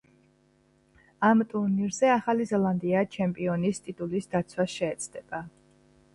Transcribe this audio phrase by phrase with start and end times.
[1.29, 5.45] ამ ტურნირზე ახალი ზელანდია ჩემპიონის ტიტულის დაცვას შეეცდება.